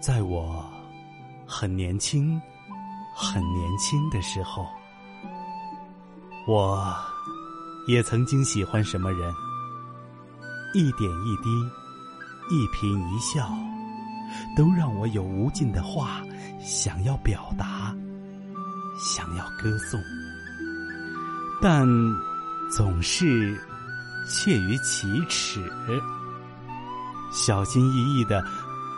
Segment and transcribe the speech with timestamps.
[0.00, 0.64] 在我
[1.46, 2.40] 很年轻、
[3.14, 4.66] 很年轻的时候，
[6.48, 6.92] 我
[7.86, 9.32] 也曾经喜欢什么人，
[10.74, 11.50] 一点一滴、
[12.50, 13.48] 一颦一笑，
[14.56, 16.22] 都让我有无尽的话
[16.60, 17.94] 想要表达，
[18.98, 20.00] 想要歌颂，
[21.60, 21.86] 但
[22.70, 23.58] 总是
[24.28, 25.60] 怯于启齿，
[27.32, 28.44] 小心翼翼的。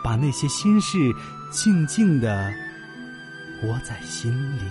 [0.03, 1.11] 把那些心事
[1.49, 2.53] 静静的
[3.63, 4.61] 窝在心里，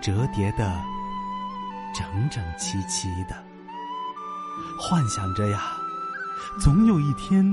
[0.00, 0.82] 折叠的
[1.94, 3.36] 整整齐齐的，
[4.80, 5.76] 幻想着呀，
[6.58, 7.44] 总有一天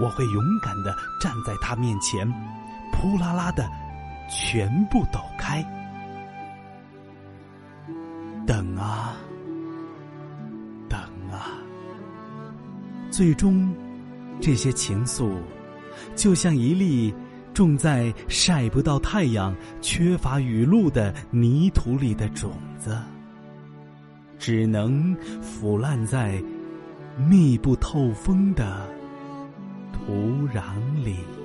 [0.00, 2.26] 我会勇敢的站在他面前，
[2.92, 3.68] 扑啦啦的
[4.28, 5.64] 全部抖开。
[8.46, 9.16] 等啊，
[10.88, 11.52] 等啊，
[13.10, 13.74] 最终
[14.40, 15.32] 这些情愫。
[16.16, 17.14] 就像一粒
[17.54, 22.98] 种在晒不到太阳、缺乏雨露的泥土里的种子，
[24.38, 26.42] 只能腐烂在
[27.16, 28.86] 密不透风的
[29.94, 30.62] 土壤
[31.04, 31.43] 里。